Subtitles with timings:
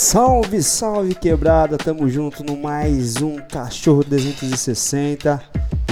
[0.00, 5.42] Salve, salve quebrada, tamo junto no mais um Cachorro 360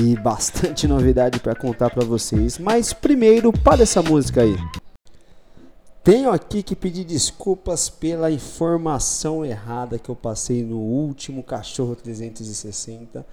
[0.00, 2.56] e bastante novidade para contar para vocês.
[2.56, 4.56] Mas primeiro, para essa música aí.
[6.04, 13.26] Tenho aqui que pedir desculpas pela informação errada que eu passei no último Cachorro 360,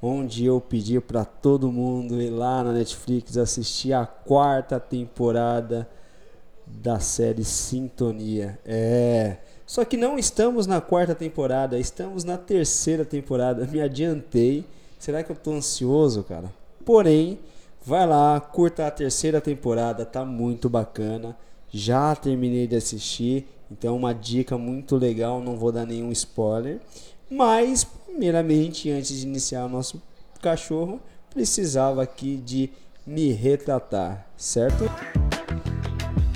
[0.00, 5.90] onde eu pedi para todo mundo ir lá na Netflix assistir a quarta temporada
[6.64, 8.60] da série Sintonia.
[8.64, 9.38] É,
[9.70, 13.64] só que não estamos na quarta temporada, estamos na terceira temporada.
[13.68, 14.64] Me adiantei.
[14.98, 16.52] Será que eu tô ansioso, cara?
[16.84, 17.38] Porém,
[17.86, 21.36] vai lá, curta a terceira temporada, tá muito bacana.
[21.70, 26.80] Já terminei de assistir, então uma dica muito legal, não vou dar nenhum spoiler.
[27.30, 30.02] Mas, primeiramente, antes de iniciar o nosso
[30.42, 30.98] cachorro,
[31.32, 32.70] precisava aqui de
[33.06, 34.82] me retratar, certo?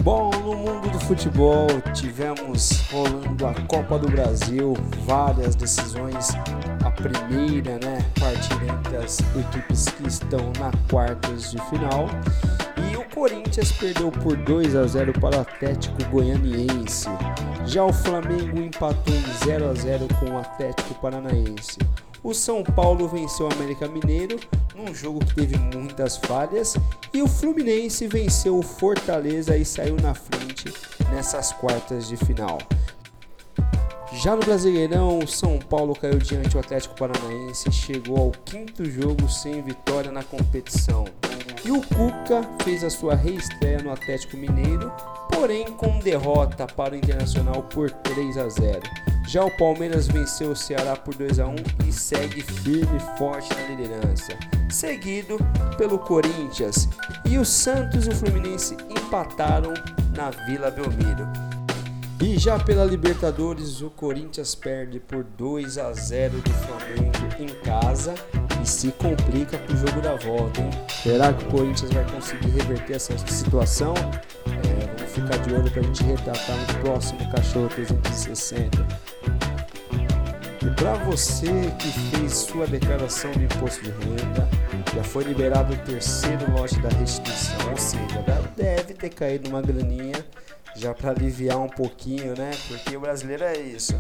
[0.05, 4.75] Bom, no mundo do futebol tivemos rolando a Copa do Brasil,
[5.07, 6.29] várias decisões.
[6.85, 12.11] A primeira, né, partida entre as equipes que estão na quartas de final.
[12.93, 17.09] E o Corinthians perdeu por 2 a 0 para o Atlético Goianiense.
[17.65, 21.79] Já o Flamengo empatou em 0 a 0 com o Atlético Paranaense.
[22.25, 24.41] O São Paulo venceu o América Mineiro
[24.75, 26.75] num jogo que teve muitas falhas
[27.13, 30.73] e o Fluminense venceu o Fortaleza e saiu na frente
[31.13, 32.57] nessas quartas de final.
[34.15, 38.87] Já no Brasileirão, o São Paulo caiu diante do Atlético Paranaense e chegou ao quinto
[38.87, 41.05] jogo sem vitória na competição.
[41.63, 44.91] E o Cuca fez a sua reestreia no Atlético Mineiro,
[45.31, 49.14] porém com derrota para o Internacional por 3 a 0.
[49.27, 51.55] Já o Palmeiras venceu o Ceará por 2 a 1
[51.89, 54.39] e segue firme e forte na liderança,
[54.71, 55.39] seguido
[55.79, 56.89] pelo Corinthians.
[57.25, 59.73] E o Santos e o Fluminense empataram
[60.15, 61.27] na Vila Belmiro.
[62.21, 68.15] E já pela Libertadores, o Corinthians perde por 2 a 0 do Flamengo em casa
[68.63, 70.71] e se complica pro jogo da volta, hein?
[71.03, 73.95] Será que o Corinthians vai conseguir reverter essa situação?
[75.15, 78.85] Ficar de olho pra gente retratar no próximo Cachorro 360.
[80.61, 81.47] E para você
[81.79, 84.49] que fez sua declaração de imposto de renda,
[84.93, 88.25] já foi liberado o terceiro lote da restituição, ou seja,
[88.57, 90.27] deve ter caído uma graninha
[90.75, 92.51] já para aliviar um pouquinho, né?
[92.67, 93.95] Porque o brasileiro é isso.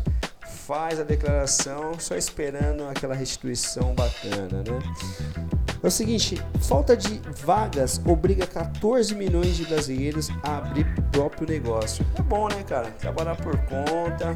[0.67, 5.54] Faz a declaração só esperando aquela restituição bacana, né?
[5.85, 12.07] É o seguinte, falta de vagas obriga 14 milhões de brasileiros a abrir próprio negócio.
[12.19, 12.91] É bom, né, cara?
[12.93, 14.35] Trabalhar por conta,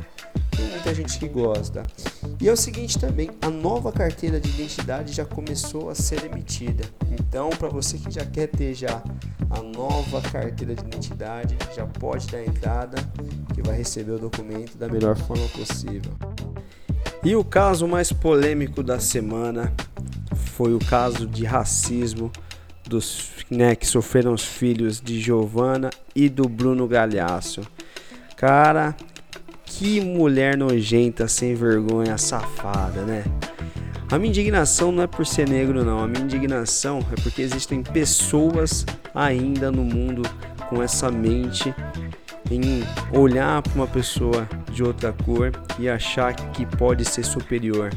[0.54, 1.84] tem muita gente que gosta.
[2.38, 6.84] E é o seguinte também, a nova carteira de identidade já começou a ser emitida.
[7.10, 9.02] Então, para você que já quer ter já
[9.48, 12.98] a nova carteira de identidade, já pode dar entrada,
[13.54, 16.12] que vai receber o documento da melhor forma possível.
[17.24, 19.72] E o caso mais polêmico da semana
[20.58, 22.32] foi o caso de racismo
[22.84, 27.60] dos né, que sofreram os filhos de Giovanna e do Bruno Galhaço.
[28.36, 28.96] Cara,
[29.64, 33.22] que mulher nojenta, sem vergonha, safada, né?
[34.10, 36.02] A minha indignação não é por ser negro, não.
[36.02, 40.22] A minha indignação é porque existem pessoas ainda no mundo
[40.68, 41.72] com essa mente
[42.50, 42.82] em
[43.16, 47.90] olhar para uma pessoa de outra cor e achar que pode ser superior.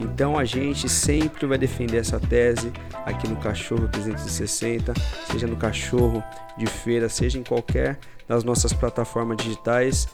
[0.00, 2.72] Então a gente sempre vai defender essa tese
[3.04, 4.94] aqui no Cachorro 360,
[5.30, 6.24] seja no Cachorro
[6.56, 10.08] de Feira, seja em qualquer das nossas plataformas digitais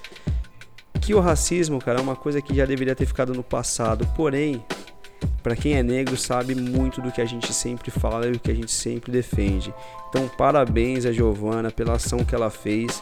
[1.06, 4.04] que o racismo, cara, é uma coisa que já deveria ter ficado no passado.
[4.16, 4.64] Porém,
[5.40, 8.50] para quem é negro sabe muito do que a gente sempre fala e do que
[8.50, 9.72] a gente sempre defende.
[10.08, 13.00] Então, parabéns a Giovana pela ação que ela fez.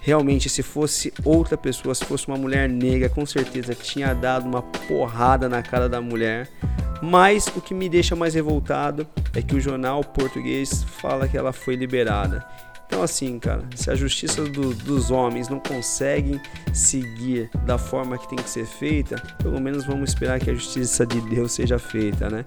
[0.00, 4.62] Realmente, se fosse outra pessoa, se fosse uma mulher negra, com certeza tinha dado uma
[4.62, 6.48] porrada na cara da mulher.
[7.02, 11.52] Mas o que me deixa mais revoltado é que o jornal português fala que ela
[11.52, 12.46] foi liberada.
[12.86, 16.40] Então, assim, cara, se a justiça do, dos homens não consegue
[16.72, 21.04] seguir da forma que tem que ser feita, pelo menos vamos esperar que a justiça
[21.04, 22.44] de Deus seja feita, né?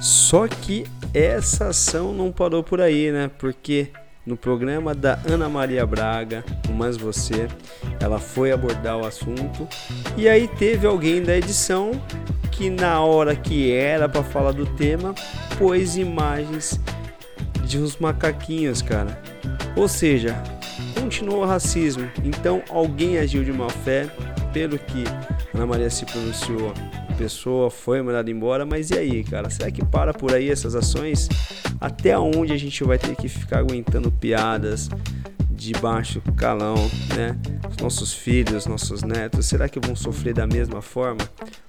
[0.00, 3.30] Só que essa ação não parou por aí, né?
[3.38, 3.90] Porque
[4.26, 7.48] no programa da Ana Maria Braga, no Mais Você,
[8.00, 9.68] ela foi abordar o assunto
[10.16, 11.92] e aí teve alguém da edição
[12.50, 15.14] que na hora que era para falar do tema
[15.58, 16.80] pôs imagens
[17.66, 19.20] de uns macaquinhos, cara.
[19.76, 20.40] Ou seja,
[20.94, 22.08] continuou o racismo.
[22.22, 24.06] Então alguém agiu de má fé,
[24.52, 25.04] pelo que
[25.52, 26.72] Ana Maria se pronunciou.
[27.16, 29.48] Pessoa foi mandada embora, mas e aí, cara?
[29.48, 31.28] Será que para por aí essas ações?
[31.80, 34.88] Até onde a gente vai ter que ficar aguentando piadas
[35.50, 36.74] de baixo calão,
[37.16, 37.36] né?
[37.80, 41.20] Nossos filhos, nossos netos, será que vão sofrer da mesma forma?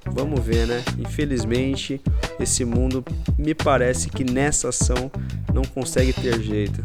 [0.06, 0.84] Vamos ver, né?
[0.98, 2.02] Infelizmente,
[2.40, 3.04] esse mundo
[3.38, 5.12] me parece que nessa ação
[5.54, 6.82] não consegue ter jeito.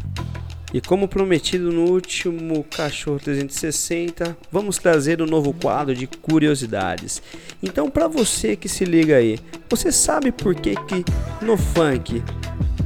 [0.73, 7.21] E como prometido no último Cachorro 360, vamos trazer um novo quadro de curiosidades.
[7.61, 9.37] Então, para você que se liga aí,
[9.69, 11.03] você sabe por que que
[11.41, 12.23] no funk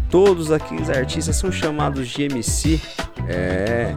[0.10, 2.82] todos aqueles artistas são chamados de MC?
[3.28, 3.94] É.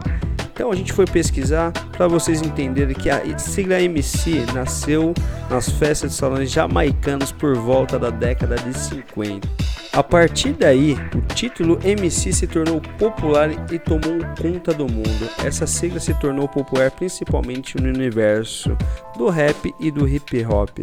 [0.59, 5.13] Então a gente foi pesquisar para vocês entenderem que a sigla MC nasceu
[5.49, 9.68] nas festas de salões jamaicanos por volta da década de 50.
[9.99, 15.29] A partir daí, o título MC se tornou popular e tomou conta do mundo.
[15.43, 18.77] Essa sigla se tornou popular principalmente no universo
[19.17, 20.79] do rap e do hip hop.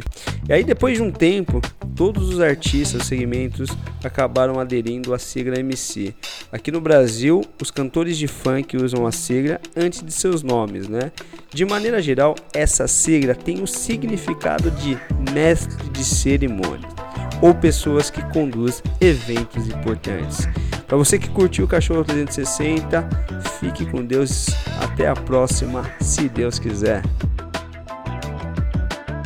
[0.46, 1.62] E aí, depois de um tempo,
[1.94, 3.70] todos os artistas segmentos
[4.04, 6.14] acabaram aderindo à sigla MC.
[6.52, 11.10] Aqui no Brasil, os cantores de funk usam a sigla antes de seus nomes, né?
[11.54, 14.98] De maneira geral, essa sigla tem o significado de
[15.32, 16.95] mestre de cerimônia
[17.40, 20.48] ou pessoas que conduzem eventos importantes.
[20.86, 23.08] Para você que curtiu o Cachorro 360,
[23.58, 24.46] fique com Deus.
[24.80, 27.02] Até a próxima, se Deus quiser.